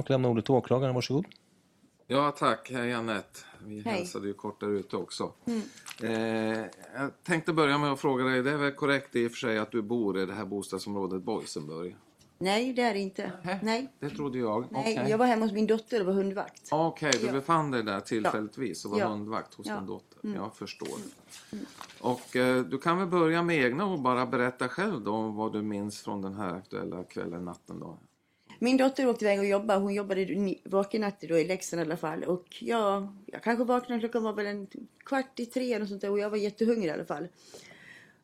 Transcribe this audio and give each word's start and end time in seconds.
och 0.00 0.10
lämna 0.10 0.28
ordet 0.28 0.44
till 0.44 0.54
åklagaren. 0.54 0.94
Varsågod. 0.94 1.26
Ja 2.06 2.30
tack, 2.38 2.70
hej 2.72 2.92
Anette. 2.92 3.40
Vi 3.64 3.80
Hej. 3.80 3.94
hälsade 3.94 4.26
ju 4.26 4.34
kort 4.34 4.60
där 4.60 4.68
ute 4.70 4.96
också. 4.96 5.32
Eh, 6.02 6.10
jag 6.10 7.10
tänkte 7.22 7.52
börja 7.52 7.78
med 7.78 7.92
att 7.92 8.00
fråga 8.00 8.24
dig, 8.24 8.42
det 8.42 8.50
är 8.50 8.56
väl 8.56 8.72
korrekt 8.72 9.16
i 9.16 9.26
och 9.26 9.30
för 9.30 9.38
sig 9.38 9.58
att 9.58 9.70
du 9.72 9.82
bor 9.82 10.18
i 10.18 10.26
det 10.26 10.32
här 10.34 10.44
bostadsområdet 10.44 11.22
Boysenburg? 11.22 11.96
Nej, 12.38 12.72
det 12.72 12.82
är 12.82 12.94
det 12.94 13.00
inte. 13.00 13.32
Hä? 13.42 13.58
Nej. 13.62 13.92
Det 14.00 14.10
trodde 14.10 14.38
jag. 14.38 14.64
Nej, 14.70 14.92
Okej, 14.98 15.10
jag 15.10 15.18
var 15.18 15.26
hemma 15.26 15.44
hos 15.44 15.52
min 15.52 15.66
dotter 15.66 16.00
och 16.00 16.06
var 16.06 16.12
hundvakt. 16.12 16.68
Okej, 16.70 17.12
du 17.20 17.26
Ja. 17.26 17.32
befann 17.32 17.70
dig 17.70 17.82
där 17.82 18.00
tillfälligtvis 18.00 18.84
och 18.84 18.90
var 18.90 18.98
Ja. 18.98 19.08
hundvakt 19.08 19.54
hos 19.54 19.66
Ja. 19.66 19.72
Mm. 19.72 19.86
din 19.86 19.94
dotter. 19.94 20.34
Jag 20.42 20.56
förstår. 20.56 20.98
Och 22.00 22.36
eh, 22.36 22.62
du 22.64 22.78
kan 22.78 22.98
väl 22.98 23.06
börja 23.06 23.42
med 23.42 23.56
egna 23.64 23.86
ord 23.92 24.00
bara 24.02 24.26
berätta 24.26 24.68
själv 24.68 25.00
då 25.04 25.12
om 25.12 25.34
vad 25.36 25.52
du 25.52 25.62
minns 25.62 26.00
från 26.00 26.22
den 26.22 26.34
här 26.34 26.54
aktuella 26.54 27.04
kvällen, 27.04 27.44
natten 27.44 27.80
då. 27.80 27.98
Min 28.58 28.76
dotter 28.76 29.08
åkte 29.08 29.24
iväg 29.24 29.38
och 29.38 29.46
jobbade. 29.46 29.80
Hon 29.80 29.94
jobbade 29.94 30.24
vaken 30.24 30.54
vakennatter 30.64 31.28
då 31.28 31.38
i 31.38 31.44
Leksand 31.44 31.80
i 31.80 31.84
alla 31.84 31.96
fall. 31.96 32.24
Och 32.24 32.46
jag, 32.60 33.08
jag 33.26 33.42
kanske 33.42 33.64
vaknade, 33.64 34.00
klockan 34.00 34.22
var 34.22 34.32
väl 34.32 34.46
en 34.46 34.66
kvart 35.04 35.40
i 35.40 35.46
tre 35.46 35.80
och 35.80 35.88
sånt 35.88 36.00
där, 36.00 36.10
och 36.10 36.18
jag 36.18 36.30
var 36.30 36.36
jättehungrig 36.36 36.88
i 36.88 36.90
alla 36.90 37.04
fall. 37.04 37.28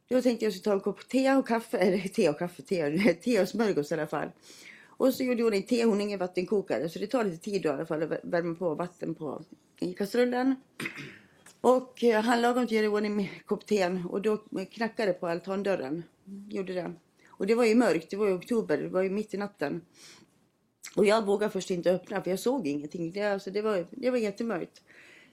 Då 0.08 0.22
tänkte 0.22 0.44
jag 0.44 0.52
skulle 0.52 0.64
ta 0.64 0.72
en 0.72 0.80
kopp 0.80 1.08
te 1.08 1.34
och 1.34 1.48
kaffe, 1.48 1.78
eller 1.78 1.98
te 1.98 2.28
och 2.28 2.38
kaffe, 2.38 2.62
te, 2.62 3.14
te 3.22 3.42
och 3.42 3.48
smörgås 3.48 3.90
i 3.90 3.94
alla 3.94 4.06
fall. 4.06 4.28
Och 4.84 5.14
så 5.14 5.22
gjorde 5.22 5.42
hon 5.42 5.54
en 5.54 5.62
te, 5.62 5.84
hon 5.84 5.94
har 5.94 6.00
ingen 6.00 6.18
vattenkokare 6.18 6.88
så 6.88 6.98
det 6.98 7.06
tar 7.06 7.24
lite 7.24 7.44
tid 7.44 7.62
då 7.62 7.68
i 7.68 7.72
alla 7.72 7.86
fall 7.86 8.02
att 8.02 8.20
värma 8.22 8.54
på 8.54 8.74
vatten 8.74 9.14
på 9.14 9.42
i 9.80 9.94
kastrullen. 9.94 10.56
Och 11.60 12.04
eh, 12.04 12.22
han 12.22 12.42
lagade 12.42 12.66
till 12.66 12.76
att 12.76 12.82
göra 12.82 12.84
i 12.84 12.96
ordning 12.96 13.16
med 13.16 13.28
kopp 13.46 13.66
teen 13.66 14.06
och 14.06 14.22
då 14.22 14.36
knackade 14.70 15.12
det 15.12 15.12
på 15.12 15.26
altandörren. 15.26 16.02
Gjorde 16.48 16.74
det. 16.74 16.92
Och 17.38 17.46
det 17.46 17.54
var 17.54 17.64
ju 17.64 17.74
mörkt, 17.74 18.10
det 18.10 18.16
var 18.16 18.26
ju 18.26 18.34
oktober, 18.34 18.78
det 18.78 18.88
var 18.88 19.02
ju 19.02 19.10
mitt 19.10 19.34
i 19.34 19.36
natten. 19.36 19.80
Och 20.96 21.06
jag 21.06 21.26
vågade 21.26 21.52
först 21.52 21.70
inte 21.70 21.90
öppna 21.90 22.22
för 22.22 22.30
jag 22.30 22.38
såg 22.38 22.66
ingenting. 22.66 23.12
Det, 23.12 23.22
alltså, 23.22 23.50
det, 23.50 23.62
var, 23.62 23.86
det 23.90 24.10
var 24.10 24.18
jättemörkt. 24.18 24.82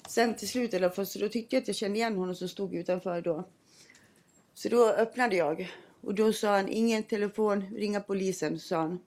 Sen 0.07 0.35
till 0.35 0.49
slut 0.49 0.73
i 0.73 0.77
alla 0.77 0.89
fall, 0.89 1.05
så 1.05 1.19
då 1.19 1.29
tyckte 1.29 1.55
jag 1.55 1.61
att 1.61 1.67
jag 1.67 1.75
kände 1.75 1.97
igen 1.97 2.15
honom 2.15 2.35
som 2.35 2.49
stod 2.49 2.75
utanför 2.75 3.21
då. 3.21 3.47
Så 4.53 4.69
då 4.69 4.89
öppnade 4.89 5.35
jag. 5.35 5.71
Och 6.01 6.15
då 6.15 6.33
sa 6.33 6.55
han, 6.55 6.67
ingen 6.69 7.03
telefon, 7.03 7.61
ringa 7.75 7.99
polisen, 7.99 8.59
sa 8.59 8.77
han. 8.77 8.99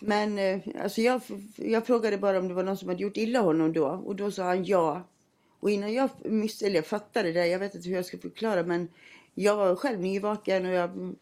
Men 0.00 0.38
eh, 0.38 0.60
alltså 0.82 1.00
jag, 1.00 1.20
jag 1.56 1.86
frågade 1.86 2.18
bara 2.18 2.38
om 2.38 2.48
det 2.48 2.54
var 2.54 2.62
någon 2.62 2.76
som 2.76 2.88
hade 2.88 3.02
gjort 3.02 3.16
illa 3.16 3.40
honom 3.40 3.72
då. 3.72 3.86
Och 3.86 4.16
då 4.16 4.30
sa 4.30 4.42
han 4.42 4.64
ja. 4.64 5.08
Och 5.60 5.70
innan 5.70 5.92
jag, 5.92 6.10
eller 6.24 6.74
jag 6.74 6.86
fattade 6.86 7.32
det, 7.32 7.46
jag 7.46 7.58
vet 7.58 7.74
inte 7.74 7.88
hur 7.88 7.96
jag 7.96 8.06
ska 8.06 8.18
förklara, 8.18 8.62
men 8.62 8.88
jag 9.34 9.56
var 9.56 9.76
själv 9.76 10.00
nyvaken 10.00 10.66
och 10.66 10.72
jag, 10.72 11.14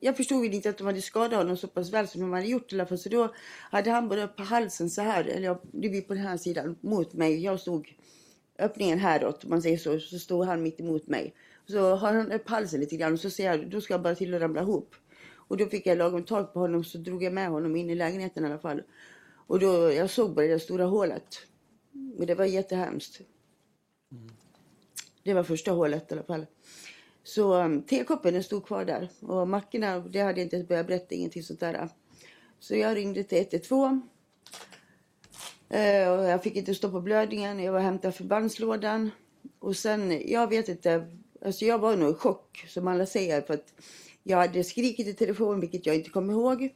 jag 0.00 0.16
förstod 0.16 0.44
ju 0.44 0.52
inte 0.52 0.70
att 0.70 0.78
de 0.78 0.86
hade 0.86 1.02
skadat 1.02 1.38
honom 1.38 1.56
så 1.56 1.68
pass 1.68 1.92
väl 1.92 2.08
som 2.08 2.20
de 2.20 2.32
hade 2.32 2.46
gjort 2.46 2.72
i 2.72 2.76
alla 2.76 2.86
fall. 2.86 2.98
Så 2.98 3.08
då 3.08 3.34
hade 3.70 3.90
han 3.90 4.08
bara 4.08 4.28
på 4.28 4.42
halsen 4.42 4.90
så 4.90 5.02
här, 5.02 5.24
eller 5.24 5.58
det 5.62 5.88
blir 5.88 6.02
på 6.02 6.14
den 6.14 6.22
här 6.22 6.36
sidan, 6.36 6.76
mot 6.80 7.12
mig. 7.12 7.42
Jag 7.42 7.60
stod 7.60 7.94
öppningen 8.58 8.98
häråt, 8.98 9.44
om 9.44 9.50
man 9.50 9.62
säger 9.62 9.78
så, 9.78 10.00
så 10.00 10.18
stod 10.18 10.44
han 10.44 10.62
mitt 10.62 10.80
emot 10.80 11.06
mig. 11.06 11.34
Så 11.66 11.94
har 11.94 12.12
han 12.12 12.32
upp 12.32 12.48
halsen 12.48 12.80
lite 12.80 12.96
grann 12.96 13.12
och 13.12 13.20
så 13.20 13.30
säger 13.30 13.50
jag, 13.50 13.70
då 13.70 13.80
ska 13.80 13.94
jag 13.94 14.02
bara 14.02 14.14
till 14.14 14.34
att 14.34 14.40
ramla 14.40 14.60
ihop. 14.60 14.94
Och 15.34 15.56
då 15.56 15.66
fick 15.66 15.86
jag 15.86 15.98
lagom 15.98 16.24
tag 16.24 16.52
på 16.52 16.60
honom 16.60 16.84
så 16.84 16.98
drog 16.98 17.22
jag 17.22 17.32
med 17.32 17.48
honom 17.48 17.76
in 17.76 17.90
i 17.90 17.94
lägenheten 17.94 18.44
i 18.44 18.46
alla 18.46 18.58
fall. 18.58 18.82
Och 19.46 19.58
då, 19.60 19.92
jag 19.92 20.10
såg 20.10 20.34
bara 20.34 20.42
det 20.42 20.52
där 20.52 20.58
stora 20.58 20.84
hålet. 20.84 21.38
Och 22.18 22.26
det 22.26 22.34
var 22.34 22.44
jättehemskt. 22.44 23.20
Det 25.22 25.34
var 25.34 25.42
första 25.42 25.72
hålet 25.72 26.12
i 26.12 26.14
alla 26.14 26.22
fall. 26.22 26.46
Så 27.26 27.54
um, 27.54 27.82
tekoppen 27.82 28.34
den 28.34 28.44
stod 28.44 28.66
kvar 28.66 28.84
där. 28.84 29.08
Och 29.20 29.48
mackorna, 29.48 29.98
det 29.98 30.20
hade 30.20 30.40
jag 30.40 30.46
inte 30.46 30.64
börjat 30.64 30.86
berätta, 30.86 31.14
ingenting 31.14 31.42
sånt 31.42 31.60
där. 31.60 31.88
Så 32.58 32.76
jag 32.76 32.96
ringde 32.96 33.24
till 33.24 33.38
112. 33.38 34.00
Eh, 35.68 36.08
och 36.12 36.24
jag 36.24 36.42
fick 36.42 36.56
inte 36.56 36.74
stoppa 36.74 37.00
blödningen. 37.00 37.58
Jag 37.58 37.72
var 37.72 37.78
och 37.78 37.84
hämtade 37.84 38.12
förbandslådan. 38.12 39.10
Och 39.58 39.76
sen, 39.76 40.30
jag 40.30 40.48
vet 40.48 40.68
inte. 40.68 41.06
Alltså 41.44 41.64
jag 41.64 41.78
var 41.78 41.96
nog 41.96 42.10
i 42.10 42.14
chock, 42.14 42.64
som 42.68 42.88
alla 42.88 43.06
säger. 43.06 43.40
För 43.40 43.54
att 43.54 43.74
jag 44.22 44.38
hade 44.38 44.64
skrikit 44.64 45.06
i 45.06 45.14
telefon, 45.14 45.60
vilket 45.60 45.86
jag 45.86 45.96
inte 45.96 46.10
kommer 46.10 46.32
ihåg. 46.32 46.74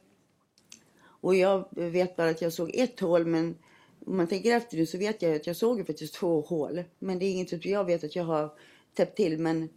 Och 1.03 1.35
jag 1.35 1.67
vet 1.71 2.15
bara 2.15 2.29
att 2.29 2.41
jag 2.41 2.53
såg 2.53 2.71
ett 2.73 2.99
hål, 2.99 3.25
men 3.25 3.57
om 4.05 4.17
man 4.17 4.27
tänker 4.27 4.55
efter 4.55 4.77
nu 4.77 4.85
så 4.85 4.97
vet 4.97 5.21
jag 5.21 5.35
att 5.35 5.47
jag 5.47 5.55
såg 5.55 5.87
faktiskt 5.87 6.13
två 6.13 6.41
hål. 6.41 6.83
Men 6.99 7.19
det 7.19 7.25
är 7.25 7.31
inget 7.31 7.49
som 7.49 7.59
jag 7.63 7.85
vet 7.85 8.03
att 8.03 8.15
jag 8.15 8.23
har 8.23 8.53
täppt 8.93 9.17
till. 9.17 9.39
Men 9.39 9.69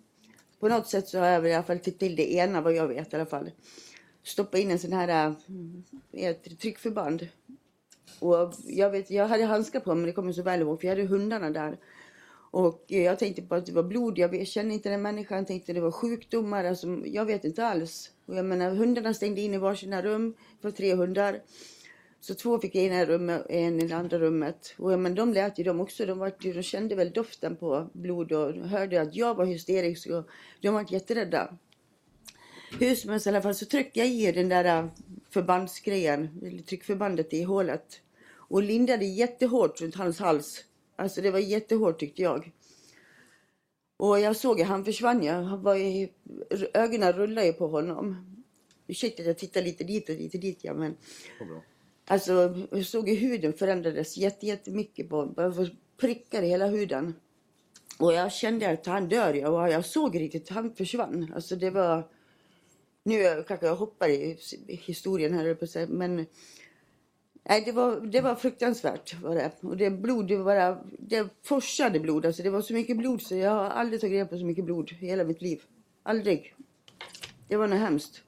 på 0.64 0.68
något 0.68 0.88
sätt 0.88 1.08
så 1.08 1.18
har 1.18 1.26
jag 1.26 1.40
väl 1.40 1.50
i 1.50 1.54
alla 1.54 1.62
fall 1.62 1.78
täppt 1.78 1.98
till 1.98 2.16
det 2.16 2.32
ena, 2.32 2.60
vad 2.60 2.74
jag 2.74 2.88
vet 2.88 3.12
i 3.12 3.16
alla 3.16 3.26
fall. 3.26 3.50
Stoppa 4.22 4.58
in 4.58 4.70
en 4.70 4.78
sån 4.78 4.92
här 4.92 5.08
äh, 5.08 5.34
mm, 5.48 5.84
ett 6.12 6.58
tryckförband. 6.60 7.28
Och 8.18 8.54
jag, 8.66 8.90
vet, 8.90 9.10
jag 9.10 9.28
hade 9.28 9.44
handskar 9.44 9.80
på 9.80 9.94
mig, 9.94 10.06
det 10.06 10.12
kommer 10.12 10.28
jag 10.28 10.34
så 10.34 10.42
väl 10.42 10.60
ihåg, 10.60 10.80
för 10.80 10.86
jag 10.86 10.96
hade 10.96 11.08
hundarna 11.08 11.50
där. 11.50 11.78
Och 12.50 12.84
jag 12.86 13.18
tänkte 13.18 13.42
på 13.42 13.54
att 13.54 13.66
det 13.66 13.72
var 13.72 13.82
blod, 13.82 14.18
jag 14.18 14.30
kände 14.30 14.46
känner 14.46 14.74
inte 14.74 14.88
den 14.88 15.02
människan, 15.02 15.38
jag 15.38 15.46
tänkte 15.46 15.72
det 15.72 15.80
var 15.80 15.90
sjukdomar, 15.90 16.64
alltså, 16.64 16.86
jag 17.04 17.24
vet 17.24 17.44
inte 17.44 17.66
alls. 17.66 18.10
Och 18.26 18.36
jag 18.36 18.44
menar, 18.44 18.70
hundarna 18.70 19.14
stängde 19.14 19.40
in 19.40 19.54
i 19.54 19.58
varsina 19.58 20.02
rum, 20.02 20.34
för 20.62 20.70
tre 20.70 20.94
hundar. 20.94 21.40
Så 22.26 22.34
två 22.34 22.58
fick 22.58 22.74
jag 22.74 22.84
i 22.84 22.86
ena 22.86 23.04
rummet 23.04 23.44
och 23.44 23.50
en 23.50 23.80
i 23.80 23.86
det 23.86 23.96
andra 23.96 24.18
rummet. 24.18 24.74
Och 24.78 24.92
ja, 24.92 24.96
men 24.96 25.14
de 25.14 25.32
lät 25.32 25.58
ju 25.58 25.64
de 25.64 25.80
också, 25.80 26.06
de, 26.06 26.18
var, 26.18 26.32
de 26.54 26.62
kände 26.62 26.94
väl 26.94 27.10
doften 27.10 27.56
på 27.56 27.90
blod 27.92 28.32
och 28.32 28.54
hörde 28.54 29.00
att 29.00 29.14
jag 29.14 29.34
var 29.34 29.44
hysterisk 29.44 30.06
och 30.10 30.28
de 30.60 30.74
var 30.74 30.86
jätterädda. 30.88 31.58
Hur 32.80 32.94
som 32.94 33.10
helst 33.10 33.26
i 33.26 33.28
alla 33.28 33.42
fall 33.42 33.54
så 33.54 33.66
tryckte 33.66 33.98
jag 33.98 34.08
i 34.08 34.32
den 34.32 34.48
där 34.48 34.64
äh, 34.64 34.86
förbandsgrejen, 35.30 36.62
tryckförbandet 36.68 37.32
i 37.32 37.42
hålet. 37.42 38.00
Och 38.32 38.62
lindade 38.62 39.04
jättehårt 39.04 39.80
runt 39.80 39.94
hans 39.94 40.18
hals. 40.18 40.64
Alltså 40.96 41.20
det 41.20 41.30
var 41.30 41.38
jättehårt 41.38 42.00
tyckte 42.00 42.22
jag. 42.22 42.52
Och 43.98 44.20
jag 44.20 44.36
såg 44.36 44.62
att 44.62 44.68
han 44.68 44.84
försvann 44.84 45.22
ju. 45.22 45.30
Han 45.30 45.62
var 45.62 45.74
ju, 45.74 46.08
ögonen 46.74 47.12
rullade 47.12 47.46
ju 47.46 47.52
på 47.52 47.68
honom. 47.68 48.16
Ursäkta 48.86 49.22
att 49.22 49.26
jag 49.26 49.38
tittar 49.38 49.62
lite 49.62 49.84
dit 49.84 50.08
och 50.08 50.14
lite 50.14 50.38
dit 50.38 50.58
ja, 50.62 50.74
men 50.74 50.96
Vad. 51.40 51.73
Alltså, 52.06 52.66
jag 52.70 52.86
såg 52.86 53.08
hur 53.08 53.16
huden 53.16 53.52
förändrades 53.52 54.16
jätte- 54.16 54.46
jättemycket 54.46 55.08
på 55.08 55.34
prickar 55.96 56.42
i 56.42 56.48
hela 56.48 56.66
huden. 56.66 57.14
Och 57.98 58.12
jag 58.12 58.32
kände 58.32 58.70
att 58.70 58.86
han 58.86 59.08
dör 59.08 59.34
ju. 59.34 59.40
Jag 59.40 59.84
såg 59.84 60.20
riktigt, 60.20 60.48
han 60.48 60.74
försvann. 60.74 61.32
Alltså 61.34 61.56
det 61.56 61.70
var... 61.70 62.08
Nu 63.02 63.44
kanske 63.48 63.66
jag 63.66 63.76
hoppar 63.76 64.08
i 64.08 64.38
historien 64.66 65.32
här, 65.32 65.38
höll 65.38 65.48
jag 65.48 65.58
på 65.58 65.64
att 65.64 65.70
säga, 65.70 65.86
men... 65.90 66.26
Nej, 67.48 67.62
det 67.66 67.72
var, 67.72 68.00
det 68.00 68.20
var 68.20 68.34
fruktansvärt. 68.34 69.14
Var 69.22 69.34
det. 69.34 69.50
Och 69.60 69.76
det 69.76 69.90
blod, 69.90 70.28
det 70.28 70.36
var 70.36 70.44
bara... 70.44 70.84
Det 70.98 71.28
forsade 71.42 72.00
blod. 72.00 72.26
Alltså 72.26 72.42
det 72.42 72.50
var 72.50 72.62
så 72.62 72.74
mycket 72.74 72.96
blod 72.96 73.22
så 73.22 73.36
jag 73.36 73.50
har 73.50 73.64
aldrig 73.64 74.00
tagit 74.00 74.14
reda 74.14 74.26
på 74.26 74.38
så 74.38 74.44
mycket 74.44 74.64
blod 74.64 74.92
i 75.00 75.06
hela 75.06 75.24
mitt 75.24 75.42
liv. 75.42 75.62
Aldrig. 76.02 76.54
Det 77.48 77.56
var 77.56 77.68
något 77.68 77.78
hemskt. 77.78 78.22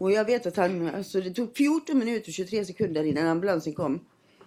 Och 0.00 0.12
jag 0.12 0.24
vet 0.24 0.46
att 0.46 0.56
han, 0.56 0.88
alltså 0.88 1.20
det 1.20 1.30
tog 1.30 1.56
14 1.56 1.98
minuter 1.98 2.30
och 2.30 2.34
23 2.34 2.64
sekunder 2.64 3.04
innan 3.04 3.26
ambulansen 3.26 3.74
kom. 3.74 4.00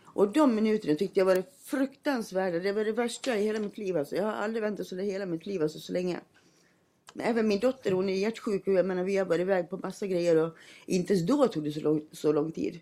Och 0.04 0.32
de 0.32 0.56
minuterna 0.56 0.96
tyckte 0.96 1.20
jag 1.20 1.26
var 1.26 1.36
det 1.36 1.44
fruktansvärda. 1.64 2.60
Det 2.60 2.72
var 2.72 2.86
det 2.86 2.92
värsta 2.92 3.38
i 3.38 3.44
hela 3.44 3.60
mitt 3.60 3.78
liv. 3.78 3.98
Alltså. 3.98 4.16
Jag 4.16 4.24
har 4.24 4.32
aldrig 4.32 4.64
väntat 4.64 4.88
så 4.88 4.96
hela 4.96 5.26
mitt 5.26 5.46
liv, 5.46 5.62
alltså, 5.62 5.80
så 5.80 5.94
länge. 5.94 6.20
Men 7.14 7.26
även 7.26 7.48
min 7.48 7.60
dotter, 7.60 7.92
hon 7.92 8.10
är 8.10 8.14
hjärtsjuk 8.14 8.68
och 8.68 8.74
jag 8.74 8.86
menar, 8.86 9.04
vi 9.04 9.18
har 9.18 9.26
varit 9.26 9.42
iväg 9.42 9.70
på 9.70 9.78
massa 9.78 10.08
grejer 10.08 10.36
och 10.36 10.58
inte 10.86 11.14
ens 11.14 11.28
då 11.28 11.48
tog 11.48 11.64
det 11.64 11.72
så 11.72 11.80
lång, 11.80 12.02
så 12.12 12.32
lång 12.32 12.52
tid. 12.52 12.80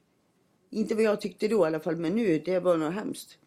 Inte 0.69 0.95
vad 0.95 1.03
jag 1.03 1.21
tyckte 1.21 1.47
då 1.47 1.63
i 1.63 1.67
alla 1.67 1.79
fall, 1.79 1.95
men 1.95 2.15
nu, 2.15 2.39
det 2.39 2.59
var 2.59 2.77
något 2.77 2.93
hemskt. 2.93 3.37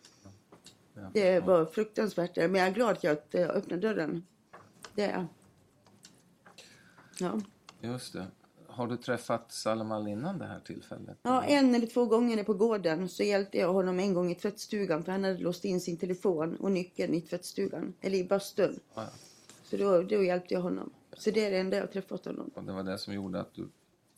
Det 1.13 1.41
var 1.41 1.65
fruktansvärt. 1.65 2.37
Men 2.37 2.55
jag 2.55 2.67
är 2.67 2.71
glad 2.71 2.91
att 2.91 3.05
jag 3.05 3.13
att 3.13 3.27
jag 3.31 3.51
öppnade 3.51 3.89
dörren. 3.89 4.27
Det 4.95 5.03
är 5.03 5.13
jag. 5.13 5.27
Ja. 7.19 7.41
Just 7.81 8.13
det. 8.13 8.27
Har 8.81 8.87
du 8.87 8.97
träffat 8.97 9.53
Salman 9.53 10.09
innan 10.09 10.39
det 10.39 10.45
här 10.47 10.61
tillfället? 10.61 11.19
Ja, 11.23 11.43
en 11.45 11.75
eller 11.75 11.87
två 11.87 12.07
gånger 12.07 12.45
på 12.45 12.55
gården 12.55 13.09
så 13.09 13.23
hjälpte 13.23 13.59
jag 13.59 13.73
honom 13.73 14.01
en 14.01 14.15
gång 14.15 14.31
i 14.31 14.35
tvättstugan 14.35 15.05
för 15.05 15.13
han 15.13 15.25
hade 15.25 15.39
låst 15.39 15.65
in 15.65 15.81
sin 15.81 15.97
telefon 15.97 16.57
och 16.57 16.73
nyckeln 16.73 17.15
i 17.15 17.21
tvättstugan, 17.21 17.95
eller 18.01 18.19
i 18.19 18.25
bastun. 18.25 18.81
Ja, 18.95 19.03
ja. 19.03 19.09
Så 19.65 19.77
då, 19.77 20.03
då 20.03 20.23
hjälpte 20.23 20.55
jag 20.55 20.61
honom. 20.61 20.91
Så 21.17 21.31
det 21.31 21.45
är 21.47 21.51
det 21.51 21.59
enda 21.59 21.77
jag 21.77 21.83
har 21.83 21.89
träffat 21.89 22.25
honom. 22.25 22.51
Och 22.55 22.65
det 22.65 22.73
var 22.73 22.83
det 22.83 22.99
som 22.99 23.15
gjorde 23.15 23.41
att 23.41 23.55
du 23.55 23.69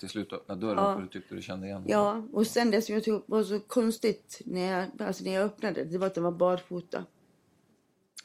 till 0.01 0.09
slut 0.09 0.33
öppnade 0.33 0.61
dörren 0.61 0.79
Ja. 0.79 0.95
för 0.95 1.03
du 1.03 1.09
tyckte 1.09 1.35
du 1.35 1.43
kände 1.43 1.67
igen 1.67 1.77
honom? 1.83 1.91
Ja, 1.91 2.23
och 2.33 2.47
sen 2.47 2.71
det 2.71 2.83
som 2.83 2.95
jag 2.95 3.05
tyckte 3.05 3.23
var 3.27 3.45
så 3.45 3.61
konstigt 3.61 4.43
när 4.45 4.73
jag, 4.73 5.03
alltså 5.09 5.25
när 5.25 5.35
jag 5.35 5.45
öppnade, 5.45 5.85
det 5.85 5.99
var 5.99 6.07
att 6.07 6.15
den 6.15 6.25
var 6.25 6.33
barfota. 6.33 7.05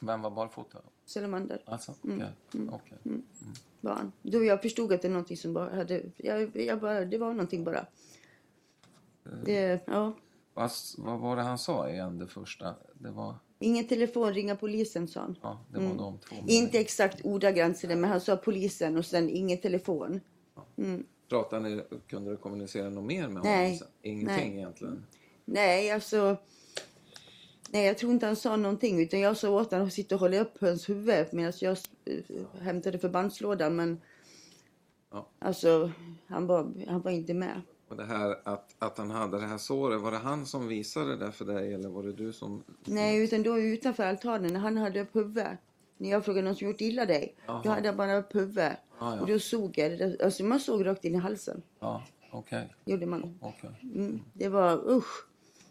Vem 0.00 0.22
var 0.22 0.30
barfota? 0.30 0.78
Salamander 1.06 1.62
Alltså, 1.64 1.94
okej. 2.02 2.32
okej. 2.70 2.98
var 3.80 3.94
han. 3.94 4.12
Då 4.22 4.44
jag 4.44 4.62
förstod 4.62 4.92
att 4.92 5.02
det 5.02 5.08
är 5.08 5.12
någonting 5.12 5.36
som 5.36 5.52
bara 5.52 5.76
hade, 5.76 6.02
jag, 6.16 6.56
jag 6.56 6.80
bara, 6.80 7.04
det 7.04 7.18
var 7.18 7.30
någonting 7.30 7.64
bara. 7.64 7.86
Det, 9.44 9.82
ja. 9.86 10.12
Vad, 10.54 10.70
vad 10.98 11.18
var 11.18 11.36
det 11.36 11.42
han 11.42 11.58
sa 11.58 11.90
igen 11.90 12.18
det 12.18 12.26
första? 12.26 12.74
Det 12.94 13.10
var, 13.10 13.34
Ingen 13.58 13.86
telefon, 13.86 14.34
ringa 14.34 14.56
polisen 14.56 15.08
sa 15.08 15.20
han. 15.20 15.38
ja, 15.42 15.60
det 15.72 15.78
var 15.78 15.94
de 15.94 16.18
två. 16.18 16.36
Inte 16.46 16.78
exakt 16.78 17.24
ordagrant 17.24 17.82
men 17.82 18.04
han 18.04 18.20
sa 18.20 18.36
polisen 18.36 18.96
och 18.96 19.06
sen 19.06 19.30
ingen 19.30 19.58
telefon. 19.58 20.20
Mm. 20.76 21.06
Pratade 21.28 21.68
ni, 21.68 21.82
kunde 22.06 22.30
du 22.30 22.36
kommunicera 22.36 22.90
något 22.90 23.04
mer 23.04 23.28
med 23.28 23.42
Nej. 23.44 23.64
honom? 23.64 23.78
sen? 23.78 23.88
Ingenting 24.02 24.50
Nej. 24.50 24.58
egentligen? 24.58 25.06
Nej, 25.44 25.90
alltså... 25.90 26.36
Nej, 27.70 27.86
jag 27.86 27.98
tror 27.98 28.12
inte 28.12 28.26
han 28.26 28.36
sa 28.36 28.56
någonting. 28.56 29.00
Utan 29.02 29.20
jag 29.20 29.36
sa 29.36 29.50
åt 29.50 29.70
honom 29.70 29.86
att 29.86 29.92
sitta 29.92 30.14
och 30.14 30.20
hålla 30.20 30.40
upp 30.40 30.60
hans 30.60 30.88
huvud 30.88 31.26
medan 31.32 31.52
jag 31.60 31.76
eh, 32.04 32.62
hämtade 32.62 32.98
förbandslådan. 32.98 33.76
Men 33.76 34.00
Ja. 35.10 35.28
alltså, 35.38 35.90
han 36.26 36.46
var, 36.46 36.72
han 36.88 37.00
var 37.00 37.10
inte 37.10 37.34
med. 37.34 37.60
Och 37.88 37.96
det 37.96 38.04
här 38.04 38.38
att, 38.44 38.74
att 38.78 38.98
han 38.98 39.10
hade 39.10 39.40
det 39.40 39.46
här 39.46 39.58
såret, 39.58 40.00
var 40.00 40.10
det 40.10 40.16
han 40.16 40.46
som 40.46 40.68
visade 40.68 41.16
det 41.16 41.32
för 41.32 41.44
dig 41.44 41.74
eller 41.74 41.88
var 41.88 42.02
det 42.02 42.12
du 42.12 42.32
som... 42.32 42.64
Nej, 42.84 43.24
utan 43.24 43.42
då 43.42 43.58
utanför 43.58 44.02
altanen 44.06 44.52
när 44.52 44.60
han 44.60 44.76
hade 44.76 45.00
upp 45.00 45.16
huvudet. 45.16 45.58
När 45.96 46.10
jag 46.10 46.24
frågade 46.24 46.44
någon 46.44 46.56
som 46.56 46.68
gjort 46.68 46.80
illa 46.80 47.06
dig. 47.06 47.34
Jaha. 47.46 47.60
Då 47.64 47.70
hade 47.70 47.86
jag 47.86 47.96
bara 47.96 48.16
upp 48.16 48.34
huvudet. 48.34 48.76
Ah, 48.98 49.14
ja. 49.14 49.20
Och 49.20 49.26
då 49.26 49.38
såg 49.38 49.78
jag 49.78 49.98
det. 49.98 50.24
Alltså 50.24 50.44
man 50.44 50.60
såg 50.60 50.86
rakt 50.86 51.04
in 51.04 51.14
i 51.14 51.18
halsen. 51.18 51.62
Ja, 51.80 52.04
okej. 52.30 52.74
Gjorde 52.84 53.06
man. 53.06 53.38
okej. 53.40 53.70
Mm. 53.94 54.20
Det 54.32 54.48
var 54.48 54.90
usch. 54.90 55.26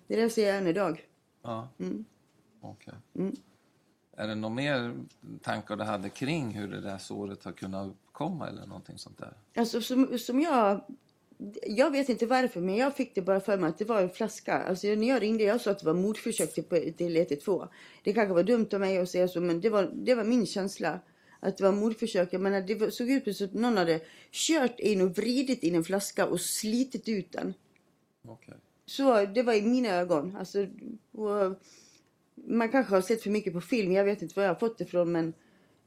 Det 0.08 0.16
där 0.16 0.30
ser 0.30 0.48
jag 0.48 0.58
än 0.58 0.68
idag. 0.68 1.08
Ja, 1.48 1.68
Mm. 1.80 2.06
okej. 2.62 2.94
Mm. 3.16 3.36
Är 4.12 4.28
det 4.28 4.36
några 4.36 4.56
mer 4.56 4.96
tankar 5.42 5.76
du 5.76 5.84
hade 5.84 6.10
kring 6.10 6.52
hur 6.52 6.68
det 6.68 6.82
där 6.82 6.98
såret 6.98 7.44
har 7.44 7.52
kunnat 7.52 7.88
uppkomma 7.88 8.48
eller 8.48 8.66
någonting 8.66 8.98
sånt 8.98 9.18
där? 9.18 9.34
Alltså 9.56 9.82
som, 9.82 10.18
som 10.20 10.40
jag... 10.42 10.82
Jag 11.68 11.92
vet 11.92 12.10
inte 12.10 12.26
varför, 12.26 12.62
men 12.62 12.76
jag 12.76 12.96
fick 12.96 13.16
det 13.16 13.22
bara 13.22 13.40
för 13.40 13.58
mig 13.58 13.70
att 13.70 13.78
det 13.78 13.86
var 13.86 14.02
en 14.02 14.10
flaska. 14.10 14.54
Alltså 14.54 14.88
när 14.88 15.08
jag 15.08 15.22
ringde, 15.22 15.44
jag 15.44 15.62
sa 15.62 15.72
att 15.72 15.80
det 15.80 15.86
var 15.86 15.94
mordförsök 15.94 16.54
till, 16.54 16.94
till 16.94 17.18
112. 17.18 17.68
Det 18.04 18.14
kanske 18.14 18.34
var 18.34 18.44
dumt 18.44 18.68
av 18.74 18.80
mig 18.80 18.98
att 18.98 19.10
säga 19.10 19.28
så, 19.28 19.42
men 19.42 19.62
det 19.62 19.70
var, 19.70 19.92
det 19.94 20.16
var 20.16 20.24
min 20.24 20.46
känsla. 20.46 21.00
Att 21.40 21.58
det 21.58 21.64
var 21.64 21.72
mordförsök. 21.72 22.34
Jag 22.34 22.42
menar, 22.42 22.62
det 22.62 22.92
såg 22.94 23.10
ut 23.10 23.38
som 23.38 23.46
att 23.48 23.54
någon 23.54 23.78
hade 23.78 24.00
kört 24.32 24.80
in 24.80 25.02
och 25.02 25.18
vridit 25.18 25.64
in 25.64 25.76
en 25.76 25.84
flaska 25.84 26.26
och 26.28 26.42
slitit 26.42 27.08
ut 27.10 27.32
den. 27.32 27.54
Okej. 28.28 28.54
Så 28.90 29.26
det 29.26 29.44
var 29.44 29.54
i 29.54 29.62
mina 29.62 29.90
ögon. 29.90 30.36
Alltså, 30.36 30.68
man 32.36 32.70
kanske 32.70 32.96
har 32.96 33.02
sett 33.02 33.24
för 33.24 33.30
mycket 33.30 33.54
på 33.54 33.62
film, 33.62 33.92
jag 33.92 34.06
vet 34.06 34.22
inte 34.22 34.36
var 34.36 34.44
jag 34.44 34.50
har 34.50 34.60
fått 34.60 34.78
det 34.78 34.84
ifrån 34.84 35.12
men 35.12 35.34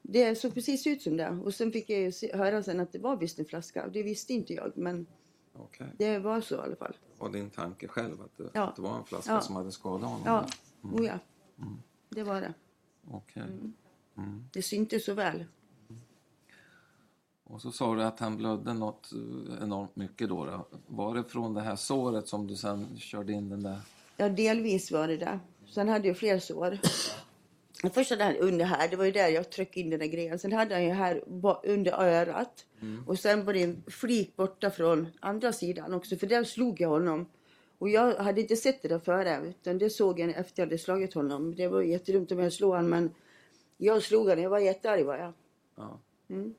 det 0.02 0.34
såg 0.34 0.54
precis 0.54 0.86
ut 0.86 1.02
som 1.02 1.16
det. 1.16 1.28
Och 1.44 1.54
sen 1.54 1.72
fick 1.72 1.90
jag 1.90 2.00
ju 2.00 2.12
höra 2.34 2.62
sen 2.62 2.80
att 2.80 2.92
det 2.92 2.98
var 2.98 3.16
visst 3.16 3.38
en 3.38 3.44
flaska. 3.44 3.88
Det 3.88 4.02
visste 4.02 4.32
inte 4.32 4.54
jag 4.54 4.72
men 4.74 5.06
okej. 5.52 5.86
det 5.98 6.18
var 6.18 6.40
så 6.40 6.54
i 6.54 6.58
alla 6.58 6.76
fall. 6.76 6.96
Och 7.18 7.32
din 7.32 7.50
tanke 7.50 7.88
själv 7.88 8.22
att 8.22 8.36
det, 8.36 8.50
Ja. 8.52 8.62
att 8.68 8.76
det 8.76 8.82
var 8.82 8.98
en 8.98 9.04
flaska 9.04 9.32
Ja. 9.32 9.40
som 9.40 9.56
hade 9.56 9.72
skadat 9.72 10.08
honom? 10.10 10.22
Ja, 10.26 10.46
oh 10.82 11.06
ja. 11.06 11.18
Det 12.08 12.22
var 12.22 12.40
det. 12.40 12.54
Okej. 13.10 13.42
Mm. 14.16 14.44
Det 14.52 14.62
syntes 14.62 15.04
så 15.04 15.14
väl. 15.14 15.44
Och 17.52 17.60
så 17.60 17.72
sa 17.72 17.94
du 17.94 18.02
att 18.02 18.20
han 18.20 18.36
blödde 18.36 18.74
något 18.74 19.12
eh, 19.12 19.62
enormt 19.62 19.96
mycket 19.96 20.28
då, 20.28 20.44
då. 20.44 20.66
Var 20.86 21.14
det 21.14 21.24
från 21.24 21.54
det 21.54 21.60
här 21.60 21.76
såret 21.76 22.28
som 22.28 22.46
du 22.46 22.56
sen 22.56 22.98
körde 22.98 23.32
in 23.32 23.48
den 23.48 23.62
där? 23.62 23.78
Ja, 24.16 24.28
delvis 24.28 24.92
var 24.92 25.08
det 25.08 25.16
det. 25.16 25.40
Sen 25.66 25.88
hade 25.88 26.08
jag 26.08 26.16
fler 26.16 26.38
sår. 26.38 26.78
Det 27.82 27.90
första 27.90 28.24
han 28.24 28.36
under 28.36 28.64
här, 28.64 28.88
det 28.88 28.96
var 28.96 29.04
ju 29.04 29.12
där 29.12 29.28
jag 29.28 29.50
tryckte 29.50 29.80
in 29.80 29.90
den 29.90 29.98
där 29.98 30.06
grejen. 30.06 30.38
Sen 30.38 30.52
hade 30.52 30.74
han 30.74 30.84
ju 30.84 30.90
här 30.90 31.22
under 31.64 31.92
örat. 31.92 32.66
Och 33.06 33.18
sen 33.18 33.44
var 33.44 33.52
det 33.52 33.62
en 33.62 33.82
flik 33.86 34.36
borta 34.36 34.70
från 34.70 35.08
andra 35.20 35.52
sidan 35.52 35.94
också, 35.94 36.16
för 36.16 36.26
där 36.26 36.44
slog 36.44 36.80
jag 36.80 36.88
honom. 36.88 37.26
Och 37.78 37.88
jag 37.88 38.14
hade 38.14 38.40
inte 38.40 38.56
sett 38.56 38.82
det 38.82 38.88
där 38.88 38.98
före, 38.98 39.46
utan 39.48 39.78
det 39.78 39.90
såg 39.90 40.20
jag 40.20 40.30
efter 40.30 40.62
jag 40.62 40.66
hade 40.66 40.78
slagit 40.78 41.14
honom. 41.14 41.54
Det 41.54 41.68
var 41.68 41.82
jättedumt 41.82 42.32
om 42.32 42.38
jag 42.38 42.52
slog 42.52 42.70
honom, 42.70 42.90
men 42.90 43.10
jag 43.76 44.02
slog 44.02 44.28
honom. 44.28 44.42
Jag 44.42 44.50
var 44.50 44.58
jättearg 44.58 45.06
var 45.06 45.16
jag. 45.16 45.32
Ja. 45.76 45.98
Mm. 46.28 46.54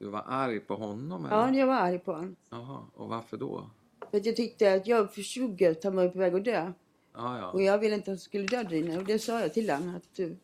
Du 0.00 0.08
var 0.08 0.24
arg 0.26 0.60
på 0.60 0.74
honom? 0.74 1.24
Eller? 1.24 1.36
Ja, 1.36 1.54
jag 1.54 1.66
var 1.66 1.74
arg 1.74 1.98
på 1.98 2.12
honom. 2.12 2.36
Jaha, 2.50 2.86
och 2.94 3.08
varför 3.08 3.36
då? 3.36 3.70
För 4.10 4.16
att 4.18 4.26
jag 4.26 4.36
tyckte 4.36 4.74
att 4.74 4.86
jag 4.86 5.14
förstod 5.14 5.62
att 5.62 5.84
han 5.84 5.96
var 5.96 6.08
på 6.08 6.18
väg 6.18 6.34
att 6.34 6.44
dö. 6.44 6.72
Ja, 7.14 7.38
ja. 7.38 7.50
Och 7.50 7.62
jag 7.62 7.78
ville 7.78 7.94
inte 7.94 8.02
att 8.02 8.16
han 8.16 8.18
skulle 8.18 8.46
dö 8.46 8.62
där 8.62 8.74
inne. 8.74 8.98
Och 8.98 9.04
det 9.04 9.18
sa 9.18 9.40
jag 9.40 9.54
till 9.54 9.70
honom. 9.70 9.94
Att 9.94 10.14
du, 10.16 10.36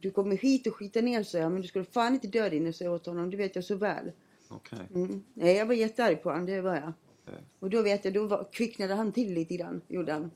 du 0.00 0.10
kommer 0.10 0.36
hit 0.36 0.66
och 0.66 0.74
skita 0.74 1.00
ner 1.00 1.22
sig. 1.22 1.50
Men 1.50 1.62
du 1.62 1.68
skulle 1.68 1.84
fan 1.84 2.14
inte 2.14 2.26
dö 2.28 2.42
där 2.42 2.54
inne, 2.54 2.72
sa 2.72 2.84
jag 2.84 2.94
åt 2.94 3.06
honom. 3.06 3.30
Det 3.30 3.36
vet 3.36 3.54
jag 3.54 3.64
så 3.64 3.76
väl. 3.76 4.12
Okej. 4.48 4.88
Mm. 4.94 5.24
Nej, 5.34 5.56
jag 5.56 5.66
var 5.66 5.74
jättearg 5.74 6.22
på 6.22 6.30
honom, 6.30 6.46
det 6.46 6.60
var 6.60 6.74
jag. 6.74 6.92
okej. 7.26 7.44
Och 7.58 7.70
då 7.70 7.82
vet 7.82 8.04
jag, 8.04 8.14
då 8.14 8.26
var, 8.26 8.48
kvicknade 8.52 8.94
han 8.94 9.12
till 9.12 9.34
lite 9.34 9.56
grann, 9.56 9.80
gjorde 9.88 10.12
han. 10.12 10.30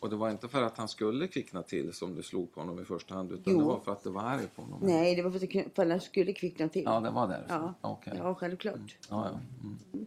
Och 0.00 0.10
det 0.10 0.16
var 0.16 0.30
inte 0.30 0.48
för 0.48 0.62
att 0.62 0.78
han 0.78 0.88
skulle 0.88 1.26
kvickna 1.28 1.62
till 1.62 1.92
som 1.92 2.14
du 2.14 2.22
slog 2.22 2.54
på 2.54 2.60
honom 2.60 2.80
i 2.80 2.84
första 2.84 3.14
hand 3.14 3.32
utan 3.32 3.52
Jo. 3.52 3.58
det 3.58 3.64
var 3.64 3.80
för 3.80 3.92
att 3.92 4.04
du 4.04 4.10
var 4.10 4.22
arg 4.22 4.46
på 4.56 4.62
honom? 4.62 4.78
Nej, 4.82 5.14
det 5.16 5.22
var 5.22 5.30
för 5.30 5.38
att, 5.44 5.54
jag- 5.54 5.66
för 5.74 5.82
att 5.82 5.90
han 5.90 6.00
skulle 6.00 6.32
kvickna 6.32 6.68
till. 6.68 6.82
Ja, 6.84 7.00
det 7.00 7.10
var 7.10 7.28
därför? 7.28 7.54
Ja. 7.54 7.74
Okej. 7.80 8.12
Ja, 8.16 8.34
självklart. 8.34 8.96
Ja, 9.10 9.30
ja. 9.32 9.40
Mm. 9.94 10.06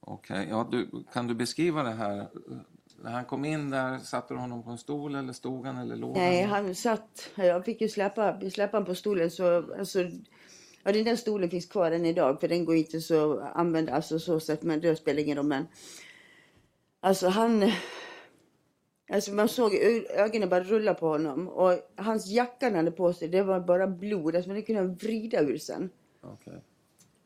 Okej, 0.00 0.46
ja, 0.50 0.68
du, 0.70 0.88
kan 1.12 1.26
du 1.26 1.34
beskriva 1.34 1.82
det 1.82 1.90
här? 1.90 2.26
När 3.02 3.10
han 3.12 3.24
kom 3.24 3.44
in 3.44 3.70
där, 3.70 3.98
satte 3.98 4.34
du 4.34 4.40
honom 4.40 4.62
på 4.62 4.70
en 4.70 4.78
stol 4.78 5.14
eller 5.14 5.32
stod 5.32 5.66
han 5.66 5.76
eller 5.78 5.96
låg 5.96 6.16
Nej, 6.16 6.42
han? 6.42 6.64
han 6.64 6.74
satt... 6.74 7.30
Jag 7.34 7.64
fick 7.64 7.80
ju 7.80 7.88
släppa, 7.88 8.50
släppa 8.50 8.76
honom 8.76 8.86
på 8.86 8.94
stolen 8.94 9.30
så... 9.30 9.74
Alltså, 9.78 10.00
ja, 10.82 10.92
den 10.92 11.04
där 11.04 11.16
stolen 11.16 11.50
finns 11.50 11.66
kvar 11.66 11.90
än 11.90 12.06
idag 12.06 12.40
för 12.40 12.48
den 12.48 12.64
går 12.64 12.76
inte 12.76 13.00
så 13.00 13.40
använda 13.40 13.92
alltså, 13.94 14.18
så 14.18 14.40
sätt, 14.40 14.62
men 14.62 14.80
det 14.80 14.96
spelar 14.96 15.20
ingen 15.22 15.36
roll. 15.36 15.46
Men, 15.46 15.66
alltså 17.00 17.28
han... 17.28 17.70
Alltså 19.10 19.32
man 19.32 19.48
såg 19.48 19.74
ögonen 19.74 20.48
bara 20.48 20.62
rulla 20.64 20.94
på 20.94 21.08
honom 21.08 21.48
och 21.48 21.72
hans 21.96 22.26
jacka 22.26 22.66
han 22.66 22.74
hade 22.74 22.90
på 22.90 23.12
sig 23.12 23.28
det 23.28 23.42
var 23.42 23.60
bara 23.60 23.86
blod. 23.86 24.36
Alltså 24.36 24.50
man 24.50 24.62
kunde 24.62 24.82
vrida 24.82 25.40
ur 25.40 25.58
sen. 25.58 25.90
Okej. 26.20 26.62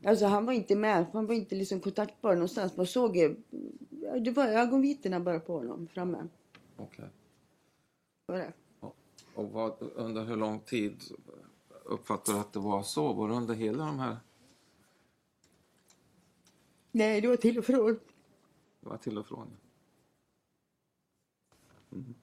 Alltså 0.05 0.27
han 0.27 0.47
var 0.47 0.53
inte 0.53 0.77
med, 0.77 1.07
han 1.13 1.27
var 1.27 1.35
inte 1.35 1.55
liksom 1.55 1.81
kontaktbar 1.81 2.35
någonstans. 2.35 2.77
Man 2.77 2.87
såg 2.87 3.37
det 4.21 4.31
var 4.31 4.47
ögonvitorna 4.49 5.21
bara 5.21 5.41
på 5.41 5.53
honom 5.53 5.89
framme. 5.89 6.29
okej. 6.77 7.09
Det. 8.27 8.53
Och, 8.81 8.97
och 9.35 9.51
vad, 9.51 9.77
under 9.81 10.25
hur 10.25 10.37
lång 10.37 10.61
tid 10.61 11.03
uppfattar 11.85 12.33
du 12.33 12.39
att 12.39 12.53
det 12.53 12.59
var 12.59 12.83
så? 12.83 13.13
Var 13.13 13.29
det 13.29 13.35
under 13.35 13.55
hela 13.55 13.85
de 13.85 13.99
här... 13.99 14.17
Nej, 16.93 17.21
det 17.21 17.29
var 17.29 17.37
till 17.37 17.59
och 17.59 17.65
från. 17.65 18.01
Det 18.81 18.89
var 18.89 18.97
till 18.97 19.19
och 19.19 19.27
från. 19.27 19.51
Mm. 21.93 22.15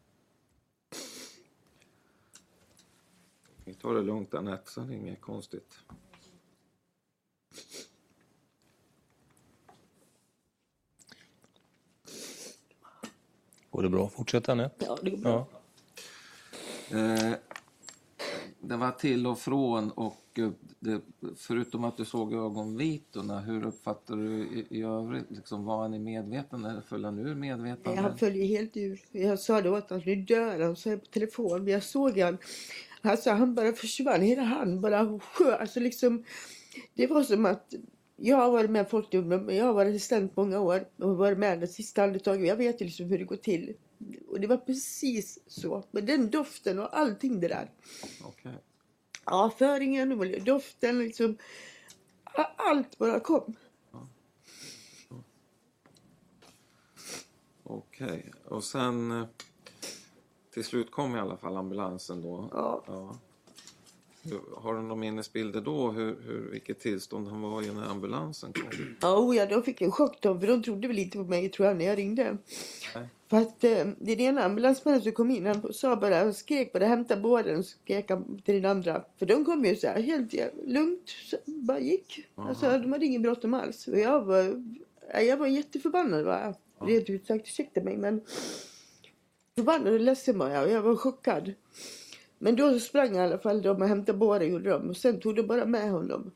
Vi 3.66 3.74
tar 3.74 3.94
det 3.94 4.02
lugnt 4.02 4.34
Anette, 4.34 4.72
så 4.72 4.82
det 4.82 4.94
är 4.94 4.98
inget 4.98 5.22
konstigt. 5.22 5.80
Går 13.70 13.84
det 13.84 13.90
bra? 13.90 14.10
Fortsätta 14.10 14.56
nu. 14.56 14.70
Ja, 14.80 14.98
det 15.02 15.10
går 15.10 15.18
bra. 15.18 15.48
Ja. 16.90 16.98
Eh, 16.98 17.34
det 18.70 18.78
var 18.78 18.92
till 18.92 19.28
och 19.28 19.40
från 19.40 19.92
och 19.92 20.26
eh, 20.40 20.50
det, 20.80 21.02
förutom 21.38 21.84
att 21.84 21.98
du 21.98 22.06
såg 22.06 22.34
ögonvitorna, 22.34 23.40
hur 23.40 23.66
uppfattar 23.66 24.16
du 24.16 24.38
i, 24.38 24.68
i 24.70 24.84
övrigt? 24.84 25.26
Liksom, 25.30 25.66
var 25.66 25.82
han 25.82 25.94
i 25.94 26.00
medvetande 26.00 26.70
eller 26.70 26.82
föll 26.82 27.06
han 27.06 27.20
ur 27.20 27.36
medvetande? 27.36 28.02
han 28.02 28.18
föll 28.18 28.36
ju 28.36 28.44
helt 28.44 28.78
ur. 28.78 29.02
Jag 29.12 29.40
sa 29.40 29.62
det 29.62 29.70
åt 29.70 29.90
honom, 29.90 30.04
nu 30.06 30.16
dör 30.16 30.60
han, 30.60 30.76
sa 30.76 30.90
jag 30.90 31.02
på 31.02 31.06
telefon. 31.06 31.64
Men 31.64 31.74
jag 31.74 31.84
såg 31.84 32.18
han. 32.18 32.38
Alltså, 33.02 33.32
han 33.32 33.56
bara 33.56 33.74
försvann, 33.74 34.22
hela 34.22 34.44
han 34.44 34.82
bara 34.82 35.20
sjö. 35.20 35.56
Alltså 35.56 35.80
liksom, 35.80 36.24
det 36.94 37.08
var 37.08 37.24
som 37.24 37.46
att 37.46 37.74
jag 38.22 38.38
har 38.38 38.52
varit 38.52 38.70
med 38.70 38.90
folk, 38.90 39.14
men 39.14 39.56
jag 39.56 39.66
har 39.66 39.74
varit 39.74 39.96
assistent 39.96 40.36
många 40.36 40.60
år 40.60 40.86
och 40.98 41.18
varit 41.18 41.38
med 41.38 41.60
det 41.60 41.68
sista 41.68 42.04
andetaget. 42.04 42.48
Jag 42.48 42.56
vet 42.56 42.82
ju 42.82 42.86
liksom 42.86 43.06
hur 43.06 43.18
det 43.18 43.24
går 43.24 43.36
till. 43.36 43.74
Och 44.28 44.40
det 44.40 44.48
var 44.48 44.58
precis 44.58 45.40
så. 45.48 45.84
Men 45.92 46.06
den 46.06 46.30
doften 46.30 46.80
och 46.80 46.98
allting 46.98 47.40
det 47.40 47.48
där. 47.48 47.72
Okej. 48.24 48.54
Avföringen, 49.24 50.20
och 50.20 50.42
doften, 50.42 51.00
liksom. 51.00 51.38
Allt 52.56 52.98
bara 52.98 53.20
kom. 53.20 53.56
Okej. 57.64 58.32
Och 58.46 58.64
sen 58.64 59.12
eh, 59.12 59.28
till 60.54 60.64
slut 60.64 60.92
kom 60.92 61.16
i 61.16 61.20
alla 61.20 61.38
fall 61.38 61.58
ambulansen 61.58 62.22
då. 62.22 62.50
Ja. 62.52 63.20
Har 64.56 64.74
du 64.74 64.82
några 64.82 64.96
minnesbilder 64.96 65.62
då 65.62 65.92
hur, 65.92 66.18
hur, 66.26 66.50
vilket 66.52 66.80
tillstånd 66.80 67.28
han 67.28 67.42
var 67.42 67.62
i 67.62 67.72
när 67.72 67.90
ambulansen 67.90 68.54
kom? 68.54 69.10
Oh, 69.10 69.36
ja, 69.36 69.46
då 69.46 69.62
fick 69.62 69.82
jag 69.82 69.86
en 69.86 69.92
chock 69.92 70.18
då, 70.22 70.40
för 70.40 70.48
de 70.48 70.64
trodde 70.64 70.88
väl 70.88 71.00
inte 71.00 71.18
på 71.18 71.24
mig 71.24 71.50
tror 71.50 71.68
jag 71.68 71.78
när 71.78 71.86
jag 71.86 71.98
ringde. 71.98 72.38
Nej. 72.96 73.08
För 73.30 73.38
att 73.38 73.64
eh, 73.64 73.88
den 73.98 74.20
ena 74.20 74.44
ambulansmannen 74.44 75.02
som 75.02 75.12
kom 75.12 75.32
in, 75.32 75.46
han 75.46 75.74
sa 75.74 75.96
bara, 75.96 76.20
han 76.20 76.34
skrek 76.34 76.74
bara 76.74 76.86
hämta 76.86 77.18
båren, 77.18 77.64
skrek 77.64 78.10
han 78.10 78.42
till 78.46 78.62
den 78.62 78.72
andra. 78.72 79.04
För 79.20 79.26
de 79.26 79.46
kom 79.46 79.66
ju 79.66 79.76
så 79.76 79.88
här 79.88 80.02
helt 80.02 80.34
ja, 80.34 80.46
lugnt, 80.66 81.10
så, 81.10 81.38
bara 81.46 81.80
gick. 81.80 82.28
Alltså 82.36 82.66
de 82.66 82.92
hade 82.92 83.06
ingen 83.06 83.22
bråttom 83.22 83.54
alls. 83.54 83.88
Och 83.88 84.00
jag 84.00 84.26
var, 84.26 84.64
ja, 85.14 85.22
jag 85.22 85.38
var 85.38 85.48
jätteförbannad 85.48 86.26
var 86.26 86.40
jag. 86.40 86.56
Rent 86.90 87.10
ut 87.10 87.28
sagt, 87.28 87.48
ursäkta 87.48 87.82
mig 87.82 87.98
men. 87.98 88.22
Förbannad 89.56 89.94
och 89.94 90.00
ledsen 90.00 90.38
var 90.38 90.50
jag 90.50 90.64
och 90.64 90.72
jag 90.72 90.82
var 90.82 90.96
chockad. 90.96 91.54
Men 92.42 92.56
då 92.56 92.80
sprang 92.80 93.16
i 93.16 93.20
alla 93.20 93.38
fall 93.38 93.62
de 93.62 93.82
och 93.82 93.88
hämtade 93.88 94.18
båren 94.18 94.52
gjorde 94.52 94.70
de. 94.70 94.90
Och 94.90 94.98
sen 94.98 95.20
tog 95.20 95.36
de 95.36 95.44
bara 95.44 95.66
med 95.66 95.92
honom. 95.92 96.32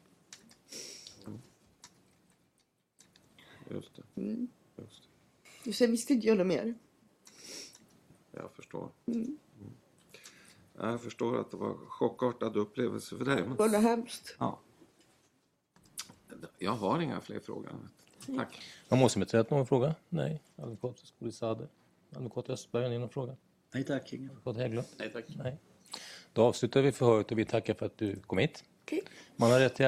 Just 3.70 3.96
det. 3.96 4.22
Just 4.78 5.04
det. 5.64 5.70
Och 5.70 5.76
sen 5.76 5.92
visste 5.92 6.14
inte 6.14 6.28
jag 6.28 6.38
något 6.38 6.48
mer. 6.48 6.76
Jag 8.32 8.52
förstår. 8.52 8.90
Mm. 9.06 9.38
Ja, 10.78 10.90
Jag 10.92 11.02
förstår 11.02 11.40
att 11.40 11.52
det 11.52 11.58
var 11.58 11.70
en 11.70 11.78
chockartad 11.78 12.58
upplevelse 12.58 13.18
för 13.18 13.26
dig. 13.26 13.42
Men... 13.42 13.50
Det 13.50 13.56
var 13.56 13.70
något 13.70 13.82
hemskt. 13.82 14.36
Ja. 14.40 14.60
Jag 16.58 16.72
har 16.72 17.00
inga 17.00 17.22
fler 17.22 17.40
frågor. 17.40 17.70
Tack. 18.38 18.62
Man 18.90 19.00
måste 19.00 19.20
med 19.20 19.32
rätt 19.32 19.50
någon 19.50 19.66
fråga? 19.66 19.96
Nej. 20.10 20.42
Advokat 20.56 21.00
Skoli 21.00 21.32
Sade. 21.32 21.68
Advokat 22.16 22.50
Östberg, 22.50 22.84
har 22.84 22.90
ni 22.90 22.98
någon 22.98 23.10
fråga? 23.10 23.36
Nej 23.74 23.84
tack, 23.84 24.14
ingen. 24.14 24.30
Advokat 24.30 24.58
Hägglund? 24.58 24.88
Nej 24.98 25.12
tack. 25.14 25.26
Nej. 25.38 25.60
Då 26.34 26.44
avslutar 26.44 26.82
vi 26.82 26.92
förhöret 26.92 27.32
och 27.32 27.40
vi 27.40 27.46
tackar 27.46 27.74
för 27.74 27.86
att 27.86 27.98
du 27.98 28.16
kom 28.16 28.38
hit. 28.38 28.64
Okej. 28.86 29.02
Man 29.36 29.52
har 29.52 29.60
rätt 29.60 29.76
till 29.76 29.86